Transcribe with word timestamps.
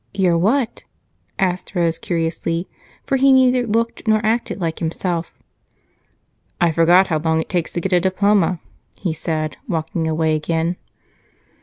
"Your 0.15 0.35
what?" 0.35 0.83
asked 1.37 1.75
Rose 1.75 1.99
curiously, 1.99 2.67
for 3.05 3.17
he 3.17 3.31
neither 3.31 3.67
looked 3.67 4.07
nor 4.07 4.19
acted 4.25 4.59
like 4.59 4.79
himself. 4.79 5.31
"I 6.59 6.71
forgot 6.71 7.05
how 7.13 7.19
long 7.19 7.39
it 7.39 7.49
takes 7.49 7.71
to 7.73 7.81
get 7.81 7.93
a 7.93 7.99
diploma," 7.99 8.59
he 8.95 9.13
said, 9.13 9.57
walking 9.69 10.07
away 10.07 10.35
again. 10.35 10.77